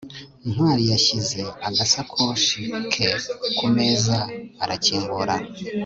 [0.51, 2.59] ntwali yashyize agasakoshi
[2.93, 3.07] ke
[3.57, 4.17] kumeza
[4.63, 5.35] arakingura